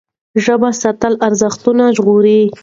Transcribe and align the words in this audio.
ژبه 0.43 0.69
ساتل 0.83 1.13
ارزښتونه 1.27 1.83
ژغوري. 1.97 2.41